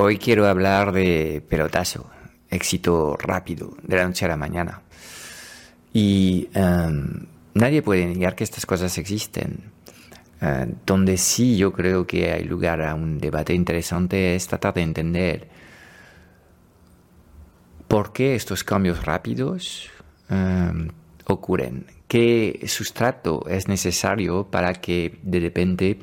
[0.00, 2.08] Hoy quiero hablar de pelotazo,
[2.50, 4.82] éxito rápido, de la noche a la mañana.
[5.92, 9.72] Y em, nadie puede negar que estas cosas existen.
[10.40, 14.82] Eh, donde sí yo creo que hay lugar a un debate interesante es tratar de
[14.82, 15.48] entender
[17.88, 19.90] por qué estos cambios rápidos
[20.30, 20.90] em,
[21.26, 25.98] ocurren, qué sustrato es necesario para que de repente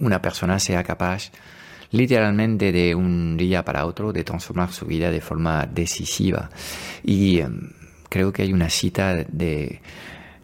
[0.00, 1.32] una persona sea capaz
[1.90, 6.50] literalmente de un día para otro de transformar su vida de forma decisiva.
[7.04, 7.70] Y em,
[8.08, 9.80] creo que hay una cita de,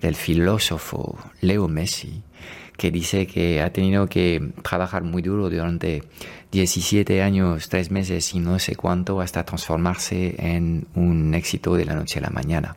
[0.01, 2.23] del filósofo Leo Messi
[2.77, 6.03] que dice que ha tenido que trabajar muy duro durante
[6.51, 11.95] 17 años, 3 meses y no sé cuánto hasta transformarse en un éxito de la
[11.95, 12.77] noche a la mañana.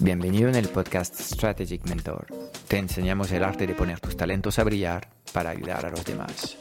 [0.00, 2.28] Bienvenido en el podcast Strategic Mentor.
[2.68, 6.56] Te enseñamos el arte de poner tus talentos a brillar para ayudar a los demás.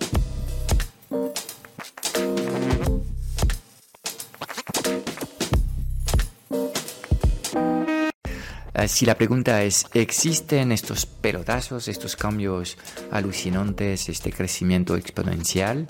[8.73, 12.75] Eh, si la pregunta es, ¿existen estos pelotazos, estos cambios
[13.11, 15.85] alucinantes, este crecimiento exponencial?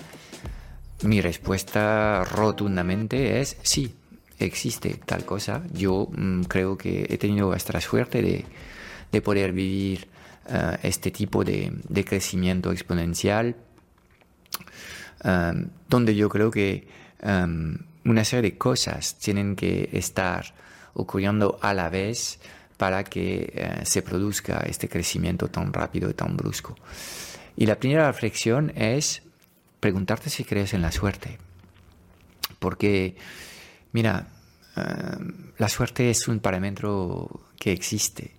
[1.04, 3.96] Mi respuesta rotundamente es sí,
[4.40, 5.64] existe tal cosa.
[5.74, 8.46] Yo mm, creo que he tenido hasta suerte de,
[9.12, 10.08] de poder vivir
[10.48, 13.56] eh, este tipo de, de crecimiento exponencial,
[15.24, 16.88] um, donde yo creo que
[17.24, 20.54] um, una serie de cosas tienen que estar
[20.94, 22.40] ocurriendo a la vez
[22.78, 26.76] para que se produzca este crecimiento tan rápido y tan brusco.
[27.56, 29.24] Y la primera reflexión es
[29.80, 31.40] preguntarte si crees en la suerte.
[32.60, 33.16] Porque
[33.92, 34.28] Mira,
[34.76, 34.82] eh,
[35.58, 38.32] la suerte es un parámetro que existe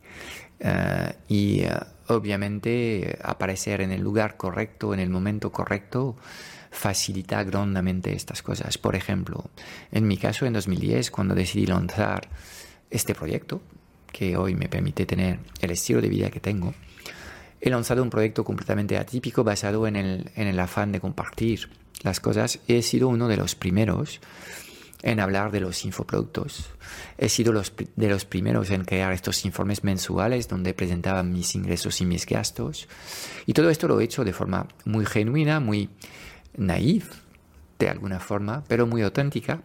[0.60, 1.70] eh, y eh,
[2.08, 6.16] obviamente aparecer en el lugar correcto, en el momento correcto,
[6.70, 8.78] facilita grandemente estas cosas.
[8.78, 9.50] Por ejemplo,
[9.92, 12.28] en mi caso, en 2010, cuando decidí lanzar
[12.90, 13.60] este proyecto,
[14.12, 16.74] que hoy me permite tener el estilo de vida que tengo,
[17.60, 21.68] he lanzado un proyecto completamente atípico basado en el, en el afán de compartir
[22.02, 22.60] las cosas.
[22.68, 24.20] He sido uno de los primeros
[25.02, 26.70] en hablar de los infoproductos.
[27.18, 32.00] He sido los, de los primeros en crear estos informes mensuales donde presentaba mis ingresos
[32.00, 32.88] y mis gastos.
[33.46, 35.88] Y todo esto lo he hecho de forma muy genuina, muy
[36.56, 37.10] naif,
[37.78, 39.62] de alguna forma, pero muy auténtica.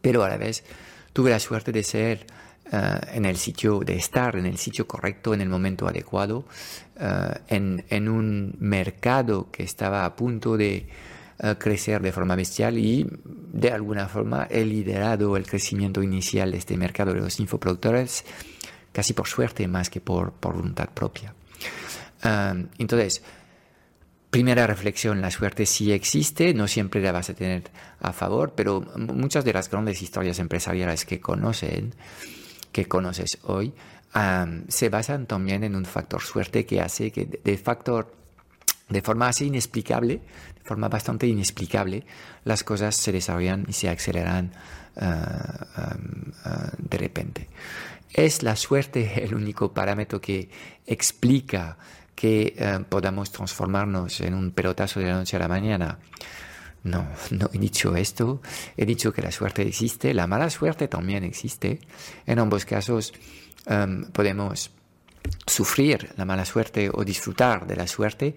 [0.00, 0.64] Pero a la vez
[1.12, 2.26] tuve la suerte de ser
[2.72, 6.46] eh, en el sitio, de estar en el sitio correcto, en el momento adecuado,
[6.98, 10.86] eh, en, en un mercado que estaba a punto de
[11.58, 16.76] crecer de forma bestial y de alguna forma he liderado el crecimiento inicial de este
[16.76, 18.24] mercado de los infoproductores
[18.92, 21.34] casi por suerte más que por, por voluntad propia.
[22.78, 23.22] entonces,
[24.30, 27.70] primera reflexión, la suerte sí existe, no siempre la vas a tener
[28.00, 31.94] a favor, pero muchas de las grandes historias empresariales que conocen,
[32.72, 33.72] que conoces hoy,
[34.68, 38.12] se basan también en un factor suerte que hace que de factor
[38.88, 40.20] de forma así inexplicable,
[40.54, 42.04] de forma bastante inexplicable,
[42.44, 44.52] las cosas se desarrollan y se aceleran
[44.96, 47.48] eh, um, eh, de repente.
[48.12, 50.48] ¿Es la suerte el único parámetro que
[50.86, 51.76] explica
[52.14, 55.98] que eh, podamos transformarnos en un pelotazo de la noche a la mañana?
[56.84, 58.40] No, no he dicho esto.
[58.76, 61.80] He dicho que la suerte existe, la mala suerte también existe.
[62.26, 63.12] En ambos casos
[64.12, 64.70] podemos
[65.46, 68.36] sufrir la mala suerte o disfrutar de la suerte,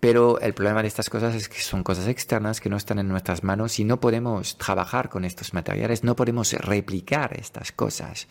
[0.00, 3.08] pero el problema de estas cosas es que son cosas externas que no están en
[3.08, 8.26] nuestras manos y no podemos trabajar con estos materiales, no podemos replicar estas cosas,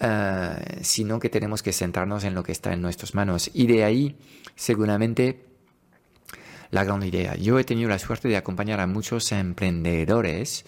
[0.00, 3.50] eh, sino que tenemos que centrarnos en lo que está en nuestras manos.
[3.54, 4.16] Y de ahí,
[4.56, 5.46] seguramente,
[6.72, 7.36] la gran idea.
[7.36, 10.64] Yo he tenido la suerte de acompañar a muchos emprendedores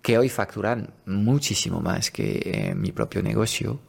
[0.00, 3.80] que hoy facturan muchísimo más que eh, mi propio negocio.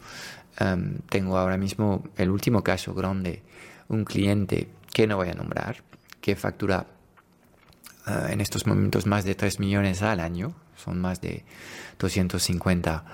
[0.59, 3.43] Em, tengo ahora mismo el último caso grande,
[3.89, 5.83] un cliente que no voy a nombrar,
[6.19, 6.87] que factura
[8.07, 11.45] eh, en estos momentos más de 3 millones al año, son más de
[11.99, 13.05] 250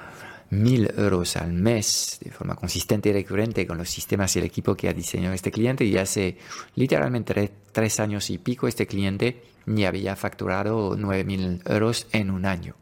[0.51, 4.75] mil euros al mes de forma consistente y recurrente con los sistemas y el equipo
[4.75, 6.37] que ha diseñado este cliente y hace
[6.75, 12.45] literalmente tres años y pico este cliente ni había facturado nueve mil euros en un
[12.45, 12.75] año.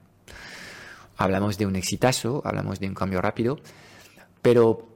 [1.18, 3.60] Hablamos de un exitazo, hablamos de un cambio rápido,
[4.42, 4.88] pero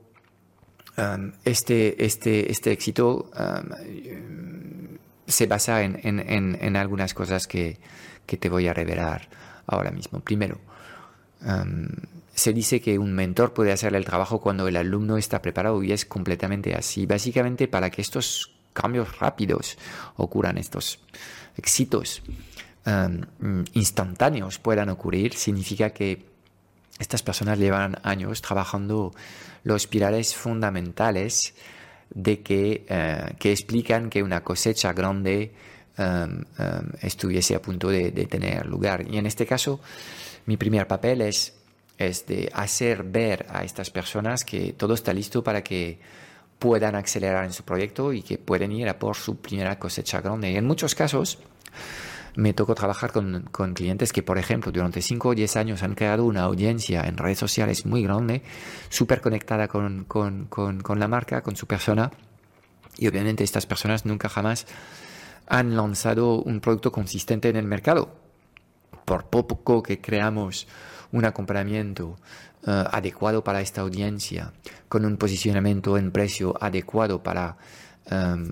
[0.98, 4.98] um, este, este, este éxito um,
[5.28, 7.78] se basa en, en, en, algunas cosas que,
[8.26, 9.28] que, te voy a revelar
[9.66, 10.20] ahora mismo.
[10.20, 10.60] Primero,
[11.42, 11.88] um,
[12.34, 15.92] se dice que un mentor puede hacer el trabajo cuando el alumno está preparado y
[15.92, 17.06] es completamente así.
[17.06, 19.78] Básicamente para que estos cambios rápidos
[20.18, 21.00] ocurran, estos
[21.58, 22.22] éxitos
[23.74, 26.24] instantáneos puedan ocurrir, significa que
[27.00, 29.14] estas personas llevan años trabajando
[29.64, 31.54] los pilares fundamentales
[32.10, 35.52] de que, uh, que explican que una cosecha grande
[35.98, 39.06] um, um, estuviese a punto de, de tener lugar.
[39.10, 39.80] Y en este caso,
[40.46, 41.54] mi primer papel es
[41.98, 46.00] es de hacer ver a estas personas que todo está listo para que
[46.60, 50.52] puedan acelerar en su proyecto y que pueden ir a por su primera cosecha grande.
[50.52, 51.40] Y en muchos casos
[52.36, 56.26] me tocó trabajar con, clientes que, por ejemplo, durante 5 o 10 años han creado
[56.26, 58.44] una audiencia en redes sociales muy grande,
[58.90, 60.06] súper conectada con,
[60.98, 62.12] la marca, con su persona.
[62.98, 64.68] Y obviamente estas personas nunca jamás
[65.48, 68.16] han lanzado un producto consistente en el mercado.
[69.06, 70.68] Por poco que creamos
[71.12, 72.18] un acompañamiento
[72.68, 74.52] eh, adecuado para esta audiencia,
[74.90, 77.58] con un posicionamiento en precio adecuado para
[78.10, 78.52] em,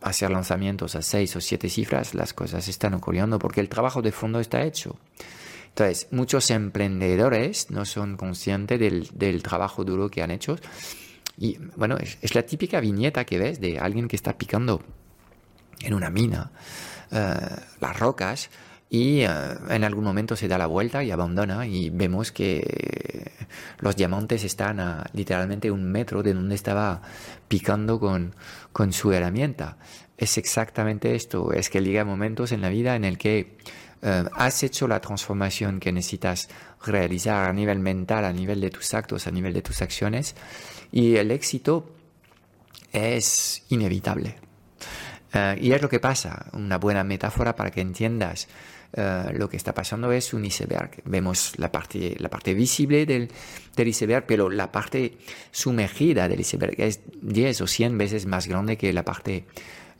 [0.00, 4.12] hacer lanzamientos a seis o siete cifras, las cosas están ocurriendo porque el trabajo de
[4.12, 4.96] fondo está hecho.
[5.68, 10.56] Entonces, muchos emprendedores no son conscientes del, trabajo duro que han hecho.
[11.36, 14.82] Y bueno, es, la típica viñeta que ves de alguien que está picando
[15.80, 16.50] en una mina
[17.12, 17.34] eh,
[17.80, 18.50] las rocas
[18.90, 19.28] y eh,
[19.68, 23.32] en algún momento se da la vuelta y abandona y vemos que
[23.80, 27.02] los diamantes están a literalmente un metro de donde estaba
[27.48, 28.34] picando con,
[28.72, 29.76] con su herramienta.
[30.16, 33.56] Es exactamente esto, es que llega momentos en la vida en el que
[34.02, 36.48] eh, has hecho la transformación que necesitas
[36.84, 40.34] realizar a nivel mental, a nivel de tus actos, a nivel de tus acciones
[40.92, 41.90] y el éxito
[42.92, 44.47] es inevitable.
[45.32, 48.48] Eh, y es lo que pasa, una buena metáfora para que entiendas
[48.92, 51.02] eh, lo que está pasando es un iceberg.
[51.04, 53.28] Vemos la parte, la parte visible del,
[53.76, 55.18] iceberg, pero la parte
[55.50, 59.44] sumergida del iceberg es 10 o 100 veces más grande que la parte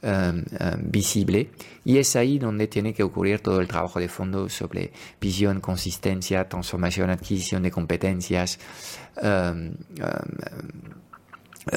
[0.01, 0.43] um,
[0.81, 1.51] visible.
[1.85, 4.91] Y es ahí donde tiene que ocurrir todo el trabajo de fondo sobre
[5.21, 8.59] visión, consistencia, transformación, adquisición de competencias.
[9.21, 9.71] Um,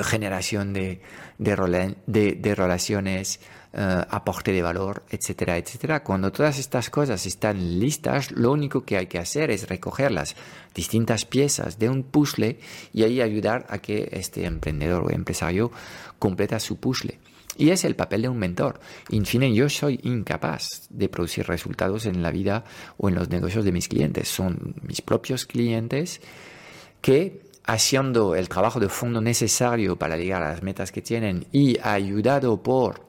[0.02, 1.00] generación de,
[1.38, 3.40] de, relaciones,
[3.74, 6.02] uh, aporte de valor, etcétera, etcétera.
[6.02, 10.36] Cuando todas estas cosas están listas, lo único que hay que hacer es recoger las
[10.74, 12.58] distintas piezas de un puzzle
[12.92, 15.72] y ahí ayudar a que este emprendedor o empresario
[16.18, 17.18] completa su puzzle.
[17.58, 18.80] Y es el papel de un mentor.
[19.10, 22.64] En fin, yo soy incapaz de producir resultados en la vida
[22.96, 24.28] o en los negocios de mis clientes.
[24.28, 26.22] Son mis propios clientes
[27.02, 31.78] que haciendo el trabajo de fondo necesario para llegar a las metas que tienen y
[31.82, 33.06] ayudado por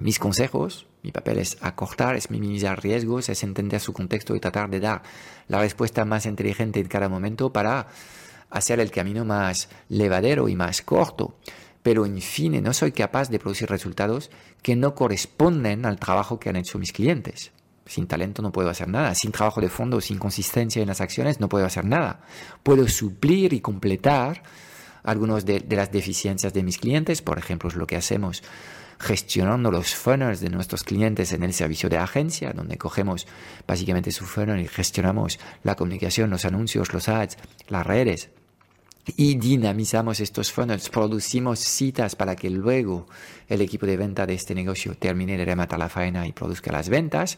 [0.00, 4.70] mis consejos, mi papel es acortar, es minimizar riesgos, es entender su contexto y tratar
[4.70, 5.02] de dar
[5.48, 7.88] la respuesta más inteligente en cada momento para
[8.50, 11.36] hacer el camino más levadero y más corto.
[11.82, 14.30] Pero en fin, no soy capaz de producir resultados
[14.62, 17.52] que no corresponden al trabajo que han hecho mis clientes.
[17.86, 21.40] Sin talento no puedo hacer nada, sin trabajo de fondo, sin consistencia en las acciones
[21.40, 22.20] no puedo hacer nada.
[22.62, 24.42] Puedo suplir y completar
[25.02, 28.42] algunas de, de las deficiencias de mis clientes, por ejemplo, es lo que hacemos
[28.98, 33.26] gestionando los funnels de nuestros clientes en el servicio de agencia, donde cogemos
[33.66, 37.36] básicamente su funnel y gestionamos la comunicación, los anuncios, los ads,
[37.68, 38.30] las redes.
[39.16, 43.06] Y dinamizamos estos funnels, producimos citas para que luego
[43.48, 46.88] el equipo de venta de este negocio termine de rematar la faena y produzca las
[46.88, 47.36] ventas.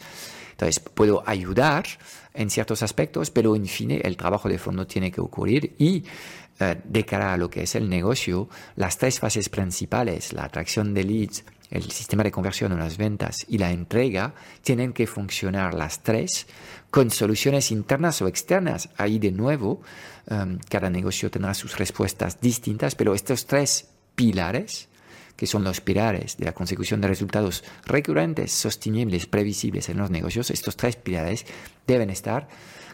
[0.53, 1.87] Entonces, puedo ayudar
[2.35, 6.05] en ciertos aspectos, pero en fin, el trabajo de fondo tiene que ocurrir y
[6.61, 10.95] eh, de cara a lo que es el negocio, las tres fases principales, la atracción
[10.95, 15.75] de leads, el sistema de conversión en las ventas y la entrega, tienen que funcionar
[15.75, 16.47] las tres
[16.91, 18.89] con soluciones internas o externas.
[18.97, 19.83] Ahí de nuevo,
[20.27, 24.89] em, cada negocio tendrá sus respuestas distintas, pero estos tres pilares,
[25.37, 30.51] que son los pilares de la consecución de resultados recurrentes, sostenibles, previsibles en los negocios,
[30.51, 31.45] estos tres pilares
[31.87, 32.49] deben estar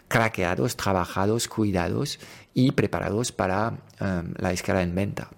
[0.09, 2.19] craqueados, trabajados, cuidados
[2.53, 5.31] y preparados para um, la escala en venta.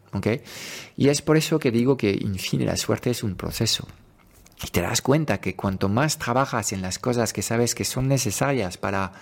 [0.97, 3.87] Y es por eso que digo que, en fin, la suerte es un proceso.
[4.63, 8.09] Y te das cuenta que cuanto más trabajas en las cosas que sabes que son
[8.09, 9.13] necesarias para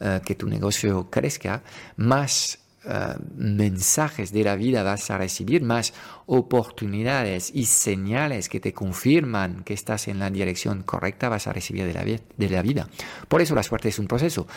[0.00, 1.62] eh, que tu negocio crezca,
[1.96, 5.94] más eh, mensajes de la vida vas a recibir, más
[6.26, 11.84] oportunidades y señales que te confirman que estás en la dirección correcta vas a recibir
[11.84, 12.88] de la vida.
[13.28, 14.48] Por eso la suerte es un proceso.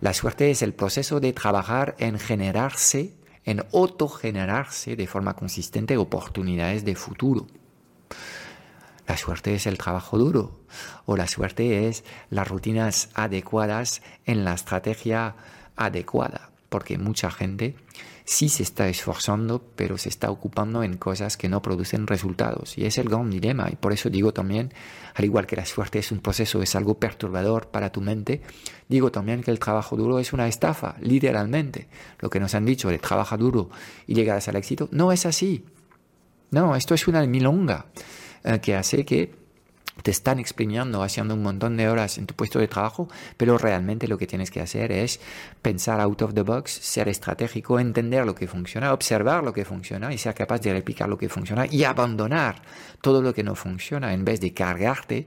[0.00, 6.84] La suerte es el proceso de trabajar en generarse, en autogenerarse de forma consistente oportunidades
[6.84, 7.46] de futuro.
[9.06, 10.60] La suerte es el trabajo duro
[11.04, 15.34] o la suerte es las rutinas adecuadas en la estrategia
[15.76, 17.74] adecuada porque mucha gente
[18.24, 22.78] sí se está esforzando, pero se está ocupando en cosas que no producen resultados.
[22.78, 23.68] Y es el gran dilema.
[23.70, 24.72] Y por eso digo también,
[25.14, 28.40] al igual que la suerte es un proceso, es algo perturbador para tu mente,
[28.88, 31.88] digo también que el trabajo duro es una estafa, literalmente.
[32.20, 33.68] Lo que nos han dicho de trabaja duro
[34.06, 35.64] y llegarás al éxito, no es así.
[36.52, 37.86] No, esto es una milonga
[38.44, 39.39] eh, que hace que
[40.02, 44.08] te están exprimiendo, haciendo un montón de horas en tu puesto de trabajo, pero realmente
[44.08, 45.20] lo que tienes que hacer es
[45.62, 50.12] pensar out of the box, ser estratégico, entender lo que funciona, observar lo que funciona
[50.12, 52.62] y ser capaz de replicar lo que funciona y abandonar
[53.00, 55.26] todo lo que no funciona en vez de cargarte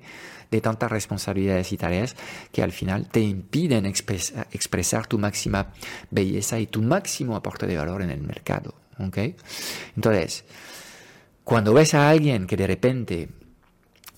[0.51, 2.15] de tantas responsabilidades y tareas
[2.51, 5.73] que al final te impiden expresar tu máxima
[6.11, 8.75] belleza y tu máximo aporte de valor en el mercado.
[9.95, 10.45] Entonces,
[11.43, 13.29] cuando ves a alguien que de repente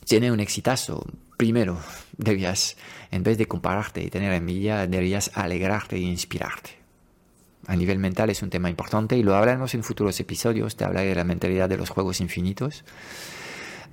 [0.05, 1.05] tiene un exitazo,
[1.37, 1.77] primero
[2.17, 2.77] debías,
[3.11, 6.71] en vez de compararte y tener envidia, deberías alegrarte e inspirarte.
[7.67, 11.09] A nivel mental es un tema importante y lo hablaremos en futuros episodios, te hablaré
[11.09, 12.83] de la mentalidad de los juegos infinitos.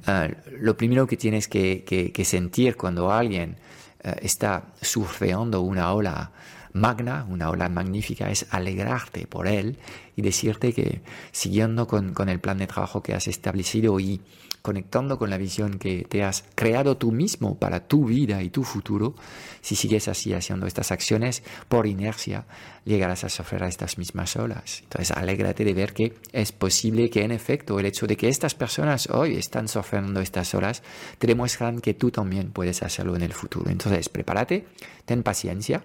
[0.07, 0.29] Ah,
[0.61, 3.57] lo primero que tienes que, sentir cuando alguien
[4.05, 6.33] ah, está surfeando una ola
[6.73, 9.79] magna, una ola magnífica, es alegrarte por él
[10.17, 14.21] y decirte que siguiendo con, con el plan de trabajo que has establecido y
[14.63, 18.63] conectando con la visión que te has creado tú mismo para tu vida y tu
[18.63, 19.15] futuro,
[19.61, 22.47] si sigues así haciendo estas acciones, por inercia
[22.85, 24.81] llegarás a sufrir a estas mismas olas.
[24.85, 28.55] Entonces, alégrate de ver que es posible que en efecto el hecho de que estas
[28.55, 30.83] personas hoy están sufriendo estas olas
[31.19, 33.69] te demuestran que tú también puedes hacerlo en el futuro.
[33.69, 34.67] Entonces, prepárate,
[35.05, 35.83] ten paciencia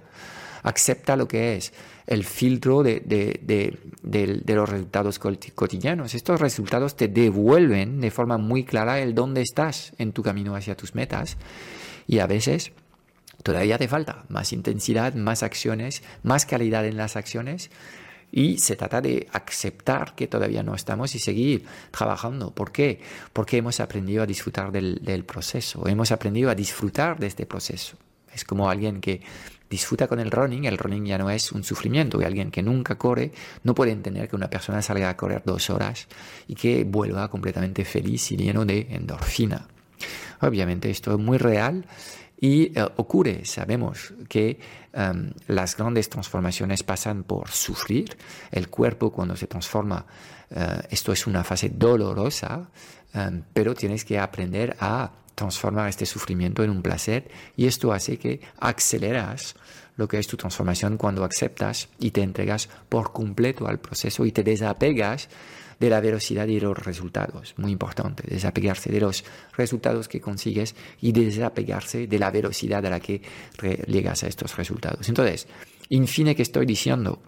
[0.64, 1.74] acepta lo que es
[2.08, 3.78] el filtro de,
[4.48, 6.16] los resultados cotidianos.
[6.16, 10.78] Estos resultados te devuelven de forma muy clara el dónde estás en tu camino hacia
[10.78, 11.38] tus metas
[12.08, 12.72] y a veces
[13.44, 17.70] todavía te falta más intensidad, más acciones, más calidad en las acciones.
[18.30, 22.52] Y se trata de aceptar que todavía no estamos y seguir trabajando.
[22.52, 23.00] ¿Por qué?
[23.32, 27.98] Porque hemos aprendido a disfrutar del, del proceso, hemos aprendido a disfrutar de este proceso.
[28.34, 29.22] Es como alguien que
[29.70, 32.96] disfruta con el running, el running ya no es un sufrimiento y alguien que nunca
[32.96, 33.32] corre
[33.64, 36.08] no puede entender que una persona salga a correr dos horas
[36.48, 39.68] y que vuelva completamente feliz y lleno de endorfina.
[40.42, 41.86] Obviamente esto es muy real
[42.40, 44.60] y eh, ocurre, sabemos que
[44.94, 48.16] em, las grandes transformaciones pasan por sufrir.
[48.52, 50.06] El cuerpo cuando se transforma,
[50.52, 52.70] eh, esto es una fase dolorosa,
[53.14, 58.18] em, pero tienes que aprender a transformar este sufrimiento en un placer y esto hace
[58.18, 59.56] que aceleras
[59.96, 64.32] lo que es tu transformación cuando aceptas y te entregas por completo al proceso y
[64.32, 65.30] te desapegas
[65.80, 67.54] de la velocidad y los resultados.
[67.58, 69.24] Muy importante, desapegarse de los
[69.56, 73.22] resultados que consigues y desapegarse de la velocidad a la que
[73.86, 75.08] llegas a estos resultados.
[75.08, 75.48] Entonces,
[75.92, 77.22] en fin, ¿qué estoy diciendo?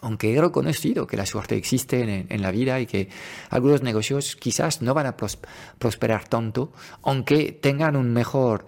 [0.00, 3.08] Aunque he reconocido que la suerte existe en, la vida y que
[3.50, 8.66] algunos negocios quizás no van a prosperar tanto, aunque tengan un mejor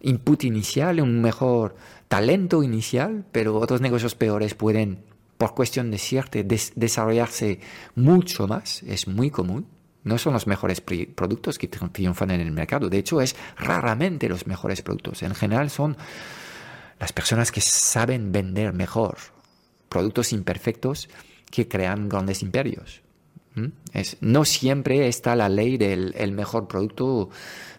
[0.00, 1.76] input inicial, un mejor
[2.08, 5.04] talento inicial, pero otros negocios peores pueden,
[5.38, 7.60] por cuestión de suerte, desarrollarse
[7.94, 9.66] mucho más, es muy común.
[10.02, 14.46] No son los mejores productos que triunfan en el mercado, de hecho es raramente los
[14.46, 15.98] mejores productos, en general son
[16.98, 19.18] las personas que saben vender mejor
[19.90, 21.10] productos imperfectos
[21.50, 23.02] que crean grandes imperios.
[23.92, 27.28] Es, no siempre está la ley del el mejor producto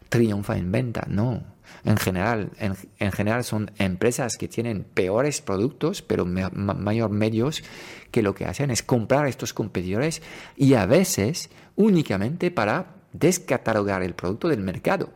[0.10, 1.44] triunfa en venta, no.
[1.84, 7.64] En general, en, general son empresas que tienen peores productos, pero mayor medios,
[8.12, 10.22] que lo que hacen es comprar estos competidores
[10.56, 15.10] y a veces únicamente para descatalogar el producto del mercado.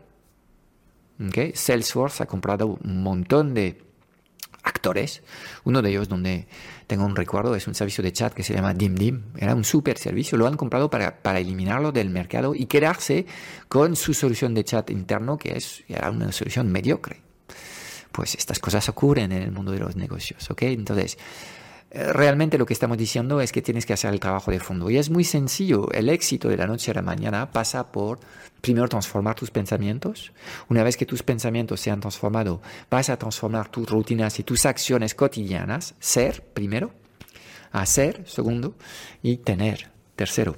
[1.54, 3.82] Salesforce ha comprado un montón de
[4.66, 5.24] actores.
[5.64, 6.48] Uno de ellos, donde
[6.88, 9.24] tengo un recuerdo, es un servicio de chat que se llama DimDim.
[9.38, 13.26] Era un super servicio, lo han comprado para, para eliminarlo del mercado y quedarse
[13.70, 17.22] con su solución de chat interno, que es, era una solución mediocre.
[18.12, 20.64] Pues estas cosas ocurren en el mundo de los negocios, ¿ok?
[20.64, 21.18] Entonces,
[21.96, 24.90] realmente lo que estamos diciendo es que tienes que hacer el trabajo de fondo.
[24.90, 25.92] Y es muy sencillo.
[25.92, 28.20] El éxito de la noche a la mañana pasa por
[28.62, 30.32] primero transformar tus pensamientos.
[30.70, 34.66] Una vez que tus pensamientos se han transformado, vas a transformar tus rutinas y tus
[34.66, 35.96] acciones cotidianas.
[36.00, 36.92] Ser, primero.
[37.72, 38.76] Hacer, segundo.
[39.24, 40.58] Y tener, tercero.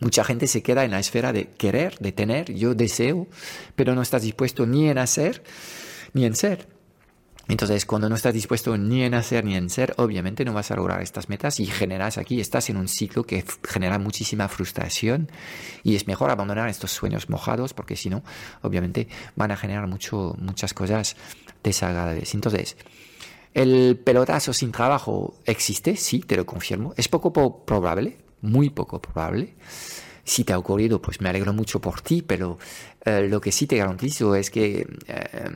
[0.00, 3.28] Mucha gente se queda en la esfera de querer, de tener, yo deseo,
[3.76, 5.42] pero no estás dispuesto ni en hacer
[6.12, 6.66] ni en ser.
[7.48, 10.76] Entonces, cuando no estás dispuesto ni en hacer ni en ser, obviamente no vas a
[10.76, 15.30] lograr estas metas y generas aquí, estás en un ciclo que genera muchísima frustración
[15.82, 18.22] y es mejor abandonar estos sueños mojados porque si no,
[18.62, 21.16] obviamente van a generar mucho, muchas cosas
[21.64, 22.32] desagradables.
[22.34, 22.76] Entonces,
[23.54, 25.96] ¿el pelotazo sin trabajo existe?
[25.96, 26.94] Sí, te lo confirmo.
[26.96, 29.56] Es poco probable, muy poco probable.
[30.24, 32.58] Si te ha ocurrido, pues me alegro mucho por ti, pero
[33.04, 35.50] eh, lo que sí te garantizo es que eh,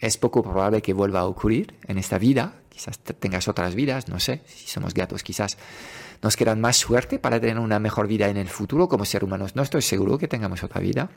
[0.00, 2.54] es poco probable que vuelva a ocurrir en esta vida.
[2.68, 4.42] Quizás tengas otras vidas, no sé.
[4.46, 5.56] Si somos gatos, quizás
[6.22, 9.56] nos quedan más suerte para tener una mejor vida en el futuro como ser humanos.
[9.56, 11.10] No estoy seguro que tengamos otra vida.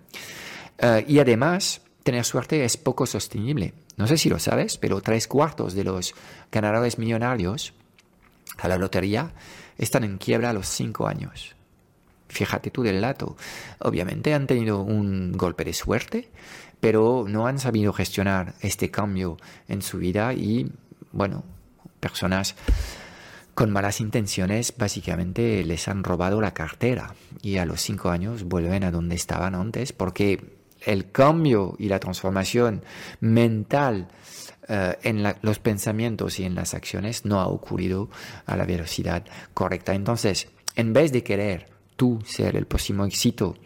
[0.77, 3.74] Eh, y además, tener suerte es poco sostenible.
[3.98, 6.15] No sé si lo sabes, pero tres cuartos de los
[6.51, 7.74] ganadores millonarios
[8.57, 9.31] a la lotería
[9.77, 11.55] están en quiebra a los cinco años.
[12.29, 13.36] Fíjate tú del lato.
[13.79, 16.29] Obviamente han tenido un golpe de suerte,
[16.79, 20.71] pero no han sabido gestionar este cambio en su vida y,
[21.12, 21.43] bueno,
[22.00, 22.55] personas
[23.53, 28.86] con malas intenciones básicamente les han robado la cartera y a los cinco años vuelven
[28.86, 32.83] a donde estaban antes porque el cambio y la transformación
[33.19, 34.07] mental
[34.69, 38.09] eh, en los pensamientos y en las acciones no ha ocurrido
[38.45, 39.93] a la velocidad correcta.
[39.93, 43.57] Entonces, en vez de querer tú ser el próximo éxito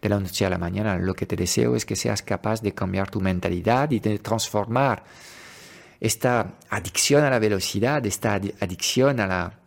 [0.00, 0.96] de la noche a la mañana.
[0.98, 5.04] Lo que te deseo es que seas capaz de cambiar tu mentalidad y de transformar
[6.00, 9.58] esta adicción a la velocidad, esta adicción a la,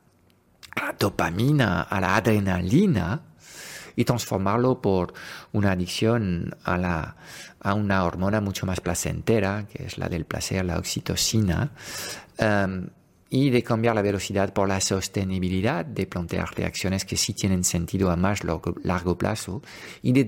[0.99, 3.21] dopamina, a la adrenalina,
[3.95, 5.13] y transformarlo por
[5.53, 7.15] una adicción a, la,
[7.61, 11.71] a una hormona mucho más placentera, que es la del placer, la oxitocina.
[12.37, 12.89] Em,
[13.29, 18.11] y de cambiar la velocidad por la sostenibilidad, de plantearte acciones que sí tienen sentido
[18.11, 19.61] a más largo, plazo
[20.01, 20.23] y de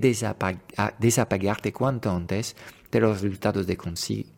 [0.98, 2.56] desapagarte cuanto antes
[2.90, 3.66] de los resultados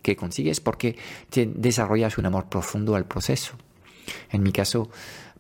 [0.03, 0.97] que consigues porque
[1.31, 3.55] desarrollas un amor profundo al proceso.
[4.31, 4.91] En mi caso,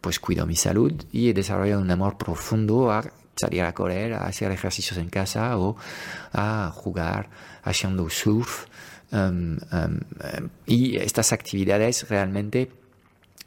[0.00, 3.04] pues cuido mi salud y he desarrollado un amor profundo a
[3.36, 5.76] salir a correr, a hacer ejercicios en casa o
[6.32, 7.30] a jugar
[7.62, 8.66] haciendo surf.
[9.12, 9.98] Um, um,
[10.38, 12.70] um, y estas actividades realmente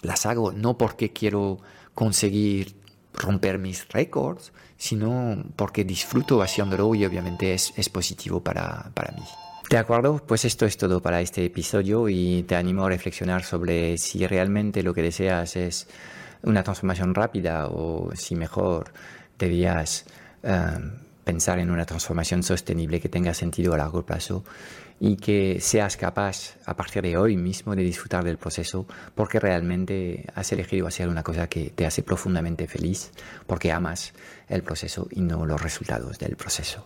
[0.04, 1.60] las hago no porque quiero
[1.94, 2.76] conseguir
[3.14, 9.24] romper mis récords, sino porque disfruto haciéndolo y obviamente es, es positivo para, para mí.
[9.70, 13.98] De acuerdo, pues esto es todo para este episodio y te animo a reflexionar sobre
[13.98, 15.88] si realmente lo que deseas es
[16.44, 18.92] una transformación rápida o si mejor
[19.40, 20.06] debías
[20.44, 20.78] eh,
[21.24, 24.44] pensar en una transformación sostenible que tenga sentido a largo plazo
[25.00, 30.26] y que seas capaz a partir de hoy mismo de disfrutar del proceso porque realmente
[30.36, 33.12] has elegido hacer una cosa que te hace profundamente feliz
[33.48, 34.14] porque amas
[34.48, 36.86] el proceso y no los resultados del proceso.